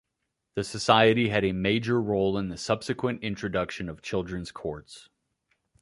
The 0.55 0.63
society 0.63 1.29
had 1.29 1.45
a 1.45 1.51
major 1.51 2.01
role 2.01 2.35
in 2.39 2.49
the 2.49 2.57
subsequent 2.57 3.21
introduction 3.23 3.87
of 3.87 4.01
children's 4.01 4.51
courts. 4.51 5.09